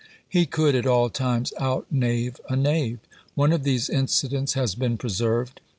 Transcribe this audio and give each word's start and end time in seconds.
He 0.27 0.47
could 0.47 0.73
at 0.73 0.87
all 0.87 1.11
times 1.11 1.53
out 1.59 1.85
knave 1.91 2.41
a 2.49 2.55
knave. 2.55 2.97
One 3.35 3.53
of 3.53 3.61
these 3.61 3.87
incidents 3.87 4.53
has 4.53 4.73
been 4.73 4.97
preserved. 4.97 5.61